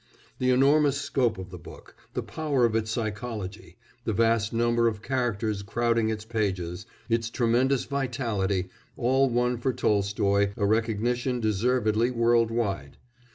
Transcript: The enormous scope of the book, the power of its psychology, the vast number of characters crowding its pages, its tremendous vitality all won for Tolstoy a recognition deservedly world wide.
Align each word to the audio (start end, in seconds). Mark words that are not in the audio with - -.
The 0.39 0.49
enormous 0.49 0.99
scope 0.99 1.37
of 1.37 1.51
the 1.51 1.59
book, 1.59 1.95
the 2.15 2.23
power 2.23 2.65
of 2.65 2.75
its 2.75 2.89
psychology, 2.89 3.77
the 4.03 4.13
vast 4.13 4.51
number 4.51 4.87
of 4.87 5.03
characters 5.03 5.61
crowding 5.61 6.09
its 6.09 6.25
pages, 6.25 6.87
its 7.07 7.29
tremendous 7.29 7.83
vitality 7.85 8.69
all 8.97 9.29
won 9.29 9.59
for 9.59 9.71
Tolstoy 9.71 10.53
a 10.57 10.65
recognition 10.65 11.39
deservedly 11.39 12.09
world 12.09 12.49
wide. 12.49 12.97